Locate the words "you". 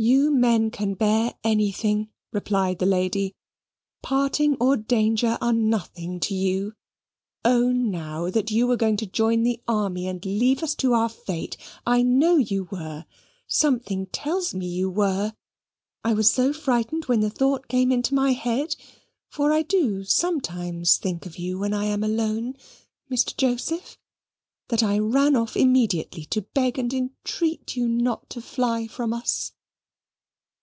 0.00-0.30, 6.36-6.74, 8.52-8.68, 12.36-12.68, 14.68-14.88, 21.40-21.58, 27.74-27.88